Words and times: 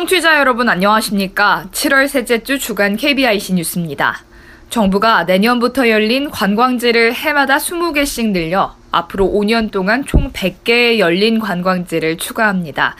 청취자 0.00 0.38
여러분 0.38 0.70
안녕하십니까? 0.70 1.66
7월 1.72 2.08
셋째 2.08 2.42
주 2.42 2.58
주간 2.58 2.96
KBIC 2.96 3.52
뉴스입니다. 3.52 4.24
정부가 4.70 5.24
내년부터 5.24 5.90
열린 5.90 6.30
관광지를 6.30 7.12
해마다 7.12 7.58
20개씩 7.58 8.30
늘려 8.30 8.74
앞으로 8.90 9.26
5년 9.26 9.70
동안 9.70 10.06
총 10.06 10.32
100개의 10.32 10.98
열린 11.00 11.38
관광지를 11.38 12.16
추가합니다. 12.16 12.96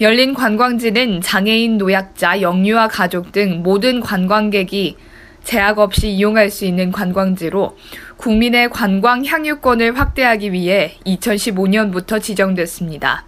열린 0.00 0.34
관광지는 0.34 1.20
장애인, 1.20 1.78
노약자, 1.78 2.40
영유아 2.40 2.86
가족 2.86 3.32
등 3.32 3.64
모든 3.64 3.98
관광객이 3.98 4.96
제약 5.42 5.80
없이 5.80 6.10
이용할 6.10 6.50
수 6.50 6.64
있는 6.64 6.92
관광지로 6.92 7.76
국민의 8.18 8.70
관광 8.70 9.24
향유권을 9.24 9.98
확대하기 9.98 10.52
위해 10.52 10.94
2015년부터 11.06 12.22
지정됐습니다. 12.22 13.24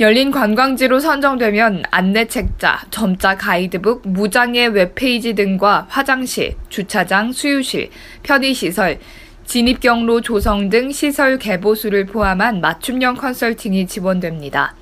열린 0.00 0.30
관광지로 0.30 1.00
선정되면 1.00 1.84
안내 1.90 2.26
책자, 2.26 2.80
점자 2.90 3.36
가이드북, 3.36 4.02
무장의 4.08 4.70
웹페이지 4.70 5.34
등과 5.34 5.86
화장실, 5.90 6.56
주차장, 6.70 7.30
수유실, 7.30 7.90
편의시설, 8.22 8.98
진입 9.44 9.80
경로 9.80 10.22
조성 10.22 10.70
등 10.70 10.90
시설 10.92 11.38
개보 11.38 11.74
수를 11.74 12.06
포함한 12.06 12.62
맞춤형 12.62 13.16
컨설팅이 13.16 13.86
지원됩니다. 13.86 14.74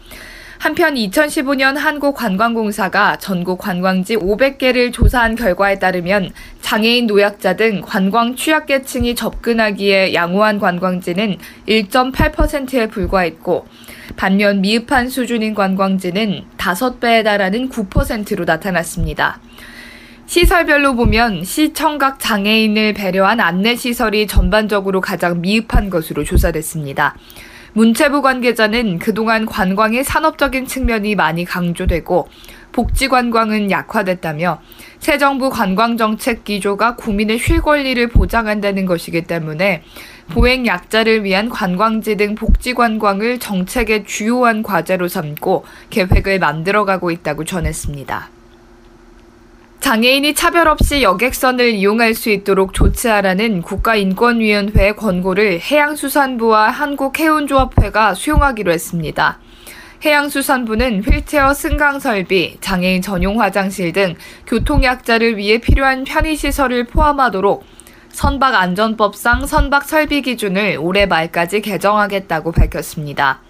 한편 0.61 0.95
2015년 0.95 1.75
한국관광공사가 1.75 3.17
전국 3.17 3.59
관광지 3.61 4.17
500개를 4.17 4.93
조사한 4.93 5.35
결과에 5.35 5.79
따르면 5.79 6.33
장애인 6.61 7.07
노약자 7.07 7.57
등 7.57 7.81
관광 7.81 8.37
취약계층이 8.37 9.15
접근하기에 9.15 10.13
양호한 10.13 10.59
관광지는 10.59 11.39
1.8%에 11.67 12.89
불과했고 12.89 13.67
반면 14.19 14.61
미흡한 14.61 15.09
수준인 15.09 15.55
관광지는 15.55 16.45
5배에 16.59 17.25
달하는 17.25 17.71
9%로 17.71 18.45
나타났습니다. 18.45 19.41
시설별로 20.27 20.95
보면 20.95 21.43
시청각 21.43 22.21
장애인을 22.21 22.93
배려한 22.93 23.41
안내시설이 23.41 24.27
전반적으로 24.27 25.01
가장 25.01 25.41
미흡한 25.41 25.89
것으로 25.89 26.23
조사됐습니다. 26.23 27.17
문체부 27.73 28.23
관계자는 28.23 28.99
그동안 28.99 29.47
관광의 29.47 30.05
산업적인 30.05 30.67
측면이 30.67 31.15
많이 31.15 31.45
강조되고 31.45 32.29
복지 32.73 33.09
관광은 33.09 33.71
약화됐다며 33.71 34.61
새 34.99 35.19
정부 35.19 35.51
관광 35.51 35.97
정책 35.97 36.45
기조가 36.45 36.97
국민의 36.97 37.39
쉴 37.39 37.61
권리를 37.61 38.07
보장한다는 38.09 38.87
것이기 38.87 39.23
때문에 39.23 39.83
보행 40.31 40.67
약자를 40.67 41.25
위한 41.25 41.49
관광지 41.49 42.17
등 42.17 42.35
복지 42.35 42.75
관광을 42.75 43.39
정책의 43.41 44.05
주요한 44.05 44.63
과제로 44.63 45.09
삼고 45.09 45.65
계획을 45.91 46.39
만들어가고 46.39 47.11
있다고 47.11 47.45
전했습니다. 47.45 48.40
장애인이 49.81 50.35
차별 50.35 50.69
없이 50.69 51.03
여객선을 51.03 51.71
이용할 51.71 52.15
수 52.15 52.29
있도록 52.29 52.75
조치하라는 52.75 53.63
국가인권위원회의 53.63 54.95
권고를 54.95 55.59
해양수산부와 55.59 56.69
한국해운조합회가 56.69 58.15
수용하기로 58.15 58.73
했습니다. 58.73 59.39
해양수산부는 60.05 61.03
휠체어 61.03 61.55
승강 61.55 61.99
설비, 61.99 62.59
장애인 62.61 63.01
전용 63.01 63.41
화장실 63.41 63.93
등 63.93 64.17
교통약자를 64.47 65.39
위해 65.39 65.59
필요한 65.59 66.05
편의시설을 66.05 66.85
포함하도록 66.85 67.65
선박 68.11 68.55
안전법상 68.55 69.47
선박 69.47 69.85
설비 69.85 70.21
기준을 70.21 70.77
올해 70.79 71.07
말까지 71.07 71.63
개정하겠다고 71.63 72.53
밝혔습니다. 72.53 73.41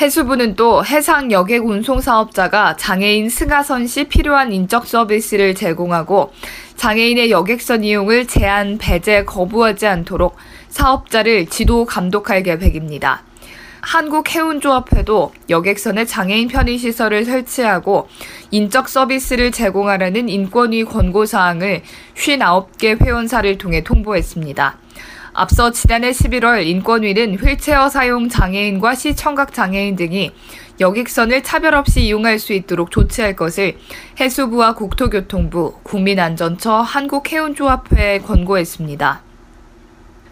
해수부는 0.00 0.56
또 0.56 0.82
해상 0.82 1.30
여객 1.30 1.66
운송 1.66 2.00
사업자가 2.00 2.76
장애인 2.76 3.28
승하선 3.28 3.86
시 3.86 4.04
필요한 4.04 4.50
인적 4.50 4.86
서비스를 4.86 5.54
제공하고 5.54 6.32
장애인의 6.76 7.30
여객선 7.30 7.84
이용을 7.84 8.26
제한, 8.26 8.78
배제, 8.78 9.24
거부하지 9.26 9.86
않도록 9.86 10.36
사업자를 10.70 11.46
지도 11.46 11.84
감독할 11.84 12.42
계획입니다. 12.42 13.24
한국해운조합회도 13.82 15.34
여객선에 15.50 16.06
장애인 16.06 16.48
편의시설을 16.48 17.26
설치하고 17.26 18.08
인적 18.50 18.88
서비스를 18.88 19.52
제공하라는 19.52 20.30
인권위 20.30 20.84
권고사항을 20.84 21.82
59개 22.14 23.02
회원사를 23.02 23.58
통해 23.58 23.84
통보했습니다. 23.84 24.78
앞서 25.40 25.70
지난해 25.70 26.10
11월 26.10 26.66
인권위는 26.66 27.36
휠체어 27.36 27.88
사용 27.88 28.28
장애인과 28.28 28.94
시청각 28.94 29.54
장애인 29.54 29.96
등이 29.96 30.32
여객선을 30.80 31.42
차별 31.42 31.74
없이 31.74 32.02
이용할 32.02 32.38
수 32.38 32.52
있도록 32.52 32.90
조치할 32.90 33.36
것을 33.36 33.78
해수부와 34.20 34.74
국토교통부, 34.74 35.76
국민안전처, 35.82 36.82
한국해운조합회에 36.82 38.18
권고했습니다. 38.18 39.22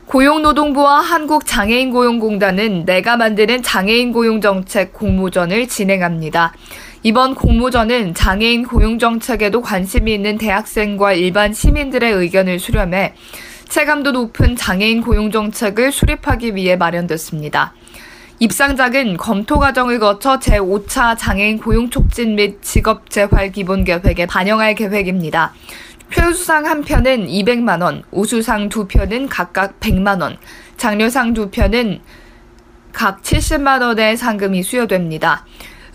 고용노동부와 0.04 1.00
한국장애인고용공단은 1.00 2.84
내가 2.84 3.16
만드는 3.16 3.62
장애인 3.62 4.12
고용정책 4.12 4.92
공모전을 4.92 5.69
진행합니다. 5.69 6.52
이번 7.02 7.34
공모전은 7.34 8.12
장애인 8.12 8.66
고용정책에도 8.66 9.62
관심이 9.62 10.12
있는 10.12 10.36
대학생과 10.36 11.14
일반 11.14 11.54
시민들의 11.54 12.12
의견을 12.12 12.58
수렴해 12.58 13.14
체감도 13.69 14.12
높은 14.12 14.56
장애인 14.56 15.03
고용 15.03 15.31
정책을 15.31 15.93
수립하기 15.93 16.55
위해 16.55 16.77
마련됐습니다. 16.77 17.75
입상작은 18.41 19.17
검토 19.19 19.59
과정을 19.59 19.99
거쳐 19.99 20.39
제5차 20.39 21.19
장애인 21.19 21.59
고용 21.59 21.91
촉진 21.91 22.37
및 22.37 22.62
직업 22.62 23.11
재활 23.11 23.53
기본 23.53 23.84
계획에 23.84 24.27
반영할 24.27 24.75
계획입니다. 24.75 25.53
최우수상 26.11 26.65
한 26.65 26.83
편은 26.83 27.27
200만 27.27 27.83
원, 27.83 28.03
우수상 28.11 28.71
두 28.71 28.87
편은 28.87 29.29
각각 29.29 29.79
100만 29.81 30.23
원, 30.23 30.39
장려상 30.79 31.35
두 31.35 31.50
편은 31.50 32.00
각 32.93 33.23
70만 33.23 33.83
원의 33.83 34.17
상금이 34.17 34.62
수여됩니다. 34.62 35.45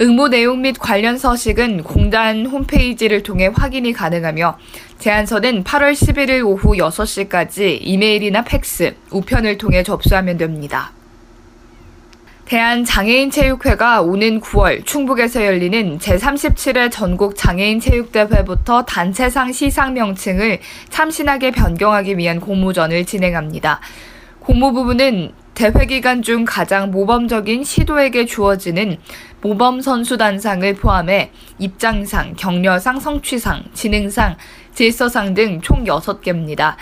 응모 0.03 0.28
내용 0.28 0.62
및 0.62 0.78
관련 0.78 1.18
서식은 1.18 1.84
공단 1.84 2.46
홈페이지를 2.46 3.24
통해 3.24 3.50
확인이 3.56 3.94
가능하며 3.94 4.58
제안서는 5.00 5.64
8월 5.64 5.94
11일 5.94 6.46
오후 6.46 6.75
6시까지 6.75 7.78
이메일이나 7.80 8.44
팩스, 8.44 8.97
우편을 9.12 9.58
통해 9.58 9.81
접수하면 9.81 10.38
됩니다. 10.38 10.92
대한장애인체육회가 12.44 14.02
오는 14.02 14.42
9월 14.42 14.86
충북에서 14.86 15.46
열리는 15.46 15.97
제37회 16.00 16.92
전국 16.92 17.38
장애인체육대회부터 17.38 18.84
단체상 18.84 19.53
시상 19.53 19.94
명칭을 19.94 20.59
참신하게 20.90 21.52
변경하기 21.52 22.18
위한 22.18 22.42
공모전을 22.42 23.06
진행합니다. 23.06 23.80
공모 24.40 24.74
부분은 24.74 25.31
대회 25.53 25.86
기간 25.86 26.22
중 26.24 26.46
가장 26.46 26.90
모범적인 26.90 27.64
시도에게 27.64 28.25
주어지는 28.25 28.97
모범 29.41 29.81
선수단상을 29.81 30.74
포함해 30.75 31.31
입장상, 31.59 32.34
격려상, 32.36 33.00
성취상, 33.00 33.63
진흥상, 33.74 34.38
질서상 34.74 35.34
등 35.34 35.62
총 35.62 35.84
6개입니다. 35.86 36.75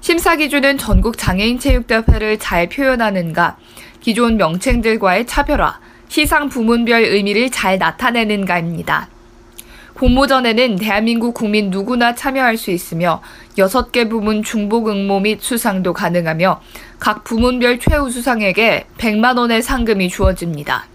심사 0.00 0.36
기준은 0.36 0.76
전국 0.78 1.16
장애인 1.16 1.58
체육대회를 1.58 2.38
잘 2.38 2.68
표현하는가, 2.68 3.56
기존 4.00 4.36
명칭들과의 4.36 5.26
차별화, 5.26 5.78
시상 6.08 6.48
부문별 6.48 7.04
의미를 7.04 7.50
잘 7.50 7.78
나타내는가입니다. 7.78 9.08
공모전에는 9.94 10.76
대한민국 10.76 11.34
국민 11.34 11.70
누구나 11.70 12.14
참여할 12.14 12.56
수 12.56 12.70
있으며 12.70 13.22
6개 13.56 14.08
부문 14.08 14.42
중복 14.42 14.88
응모 14.88 15.20
및 15.20 15.38
수상도 15.40 15.92
가능하며 15.92 16.60
각 16.98 17.24
부문별 17.24 17.78
최우 17.78 18.10
수상에게 18.10 18.86
100만 18.98 19.38
원의 19.38 19.62
상금이 19.62 20.08
주어집니다. 20.08 20.86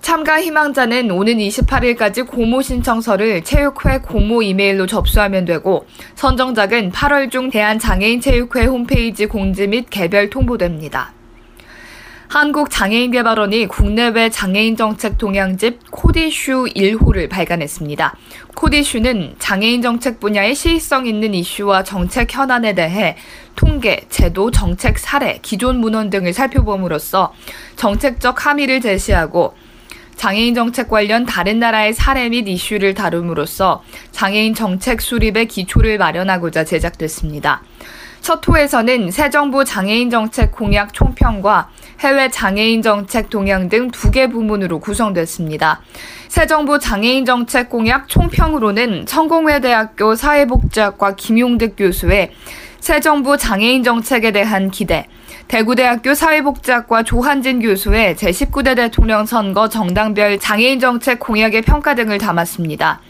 참가 0.00 0.40
희망자는 0.40 1.10
오는 1.10 1.36
28일까지 1.36 2.26
고모 2.26 2.62
신청서를 2.62 3.44
체육회 3.44 3.98
고모 3.98 4.42
이메일로 4.42 4.86
접수하면 4.86 5.44
되고 5.44 5.86
선정작은 6.14 6.90
8월 6.90 7.30
중 7.30 7.50
대한장애인체육회 7.50 8.64
홈페이지 8.64 9.26
공지 9.26 9.66
및 9.66 9.86
개별 9.90 10.30
통보됩니다. 10.30 11.12
한국장애인개발원이 12.30 13.66
국내외 13.66 14.30
장애인 14.30 14.76
정책 14.76 15.18
동향집 15.18 15.90
코디슈 15.90 16.66
1호를 16.76 17.28
발간했습니다. 17.28 18.14
코디슈는 18.54 19.34
장애인 19.40 19.82
정책 19.82 20.20
분야의 20.20 20.54
시의성 20.54 21.08
있는 21.08 21.34
이슈와 21.34 21.82
정책 21.82 22.32
현안에 22.32 22.76
대해 22.76 23.16
통계, 23.56 24.02
제도, 24.10 24.52
정책 24.52 25.00
사례, 25.00 25.40
기존 25.42 25.80
문헌 25.80 26.10
등을 26.10 26.32
살펴봄으로써 26.32 27.34
정책적 27.74 28.46
함의를 28.46 28.80
제시하고 28.80 29.56
장애인 30.14 30.54
정책 30.54 30.88
관련 30.88 31.26
다른 31.26 31.58
나라의 31.58 31.94
사례 31.94 32.28
및 32.28 32.46
이슈를 32.46 32.94
다룸으로써 32.94 33.82
장애인 34.12 34.54
정책 34.54 35.00
수립의 35.00 35.46
기초를 35.46 35.98
마련하고자 35.98 36.62
제작됐습니다. 36.62 37.64
첫 38.20 38.46
호에서는 38.46 39.10
새 39.10 39.30
정부 39.30 39.64
장애인 39.64 40.10
정책 40.10 40.52
공약 40.52 40.92
총평과 40.92 41.70
해외 42.00 42.28
장애인 42.28 42.82
정책 42.82 43.30
동향 43.30 43.68
등 43.68 43.90
두 43.90 44.10
개 44.10 44.26
부문으로 44.28 44.78
구성됐습니다. 44.80 45.80
새 46.28 46.46
정부 46.46 46.78
장애인 46.78 47.24
정책 47.24 47.68
공약 47.70 48.08
총평으로는 48.08 49.06
성공회대학교 49.08 50.14
사회복지학과 50.14 51.14
김용득 51.16 51.76
교수의 51.76 52.32
새 52.80 53.00
정부 53.00 53.36
장애인 53.36 53.82
정책에 53.82 54.32
대한 54.32 54.70
기대, 54.70 55.06
대구대학교 55.48 56.14
사회복지학과 56.14 57.02
조한진 57.02 57.60
교수의 57.60 58.14
제19대 58.16 58.74
대통령 58.76 59.26
선거 59.26 59.68
정당별 59.68 60.38
장애인 60.38 60.80
정책 60.80 61.18
공약의 61.20 61.62
평가 61.62 61.94
등을 61.94 62.18
담았습니다. 62.18 63.00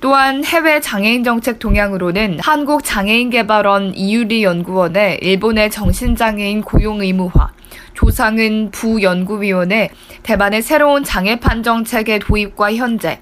또한 0.00 0.44
해외 0.44 0.80
장애인 0.80 1.24
정책 1.24 1.58
동향으로는 1.58 2.38
한국 2.40 2.84
장애인 2.84 3.30
개발원 3.30 3.94
이유리 3.94 4.44
연구원의 4.44 5.18
일본의 5.22 5.70
정신장애인 5.70 6.62
고용 6.62 7.00
의무화, 7.00 7.52
조상은 7.94 8.70
부연구위원회 8.72 9.90
대만의 10.22 10.62
새로운 10.62 11.02
장애 11.02 11.40
판정 11.40 11.84
체계 11.84 12.18
도입과 12.18 12.74
현재, 12.74 13.20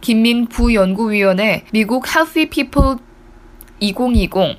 김민 0.00 0.46
부연구위원회 0.46 1.64
미국 1.72 2.06
Healthy 2.06 2.50
People 2.50 2.96
2020, 3.78 4.58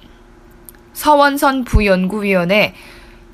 서원선 0.94 1.66
부연구위원회 1.66 2.74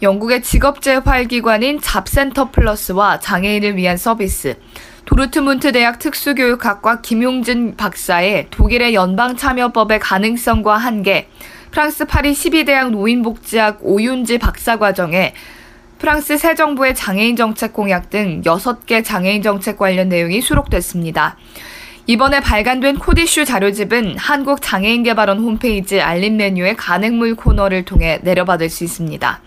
영국의 0.02 0.42
직업재활기관인 0.42 1.80
잡센터 1.80 2.52
플러스와 2.52 3.20
장애인을 3.20 3.78
위한 3.78 3.96
서비스, 3.96 4.58
도르트문트 5.06 5.74
대학 5.74 6.00
특수교육학과 6.00 7.02
김용진 7.02 7.76
박사의 7.76 8.48
독일의 8.52 8.94
연방참여법의 8.94 10.00
가능성과 10.00 10.78
한계, 10.78 11.28
프랑스 11.72 12.06
파리 12.06 12.32
12대학 12.32 12.90
노인복지학 12.92 13.80
오윤지 13.82 14.38
박사과정에 14.38 15.34
프랑스 16.00 16.38
새 16.38 16.56
정부의 16.56 16.96
장애인 16.96 17.36
정책 17.36 17.74
공약 17.74 18.10
등 18.10 18.42
6개 18.44 19.04
장애인 19.04 19.42
정책 19.42 19.78
관련 19.78 20.10
내용이 20.10 20.42
수록됐습니다. 20.42 21.38
이번에 22.08 22.40
발간된 22.42 23.00
코디슈 23.00 23.46
자료집은 23.46 24.18
한국 24.18 24.62
장애인 24.62 25.04
개발원 25.04 25.40
홈페이지 25.40 26.02
알림 26.02 26.38
메뉴의 26.38 26.76
가능물 26.76 27.36
코너를 27.36 27.86
통해 27.86 28.20
내려받을 28.24 28.70
수 28.70 28.84
있습니다. 28.84 29.42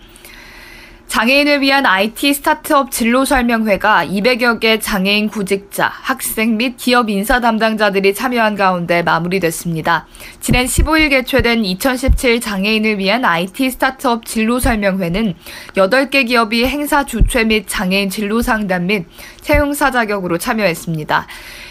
장애인을 1.07 1.61
위한 1.61 1.85
IT 1.85 2.33
스타트업 2.33 2.91
진로 2.91 3.23
설명회가 3.23 4.05
200여 4.05 4.59
개 4.59 4.77
장애인 4.77 5.29
구직자, 5.29 5.87
학생 5.87 6.57
및 6.57 6.75
기업 6.77 7.09
인사 7.09 7.39
담당자들이 7.39 8.13
참여한 8.13 8.55
가운데 8.55 9.01
마무리됐습니다. 9.03 10.05
지난 10.41 10.65
15일 10.65 11.09
개최된 11.09 11.63
2017 11.63 12.41
장애인을 12.41 12.99
위한 12.99 13.23
IT 13.23 13.69
스타트업 13.71 14.25
진로 14.25 14.59
설명회는 14.59 15.33
8개 15.75 16.27
기업이 16.27 16.65
행사 16.65 17.05
주최 17.05 17.45
및 17.45 17.65
장애인 17.67 18.09
진로 18.09 18.41
상담 18.41 18.87
및 18.87 19.05
채용사 19.41 19.91
자격으로 19.91 20.37
참여했습니다. 20.37 21.25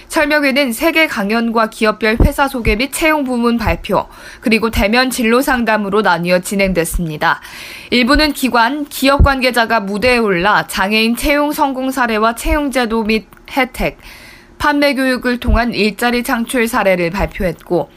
설명회는 0.08 0.72
세계 0.72 1.06
강연과 1.06 1.70
기업별 1.70 2.16
회사 2.24 2.48
소개 2.48 2.76
및 2.76 2.92
채용 2.92 3.24
부문 3.24 3.58
발표, 3.58 4.06
그리고 4.40 4.70
대면 4.70 5.10
진로 5.10 5.42
상담으로 5.42 6.02
나뉘어 6.02 6.40
진행됐습니다. 6.40 7.40
일부는 7.90 8.32
기관, 8.32 8.86
기업 8.86 9.22
관계자가 9.22 9.80
무대에 9.80 10.18
올라 10.18 10.66
장애인 10.66 11.16
채용 11.16 11.52
성공 11.52 11.90
사례와 11.90 12.34
채용 12.34 12.70
제도 12.70 13.02
및 13.02 13.26
혜택, 13.50 13.98
판매 14.58 14.94
교육을 14.94 15.38
통한 15.38 15.74
일자리 15.74 16.22
창출 16.22 16.66
사례를 16.68 17.10
발표했고, 17.10 17.90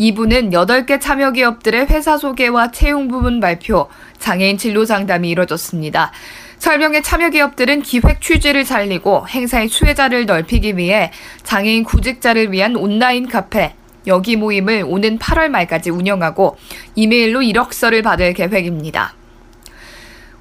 2부는 0.00 0.52
8개 0.52 1.00
참여 1.00 1.32
기업들의 1.32 1.86
회사 1.86 2.18
소개와 2.18 2.70
채용 2.70 3.08
부분 3.08 3.40
발표, 3.40 3.88
장애인 4.18 4.58
진로 4.58 4.84
상담이 4.84 5.30
이뤄졌습니다. 5.30 6.12
설명회 6.58 7.02
참여 7.02 7.30
기업들은 7.30 7.82
기획 7.82 8.20
취지를 8.20 8.64
살리고 8.64 9.28
행사의 9.28 9.68
수혜자를 9.68 10.26
넓히기 10.26 10.76
위해 10.76 11.10
장애인 11.42 11.84
구직자를 11.84 12.52
위한 12.52 12.76
온라인 12.76 13.28
카페, 13.28 13.74
여기 14.06 14.36
모임을 14.36 14.84
오는 14.86 15.18
8월 15.18 15.48
말까지 15.48 15.90
운영하고 15.90 16.56
이메일로 16.94 17.42
이력서를 17.42 18.02
받을 18.02 18.32
계획입니다. 18.32 19.14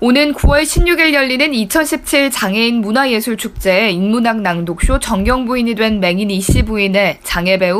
오는 0.01 0.33
9월 0.33 0.63
16일 0.63 1.13
열리는 1.13 1.53
2017 1.53 2.29
장애인 2.29 2.81
문화예술축제의 2.81 3.93
인문학 3.95 4.41
낭독쇼 4.41 4.99
정경부인이 4.99 5.73
된 5.75 5.99
맹인 5.99 6.29
이씨 6.29 6.63
부인의 6.63 7.19
장애배우 7.23 7.73